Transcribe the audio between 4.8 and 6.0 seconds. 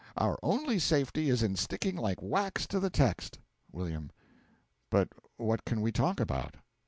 But what can we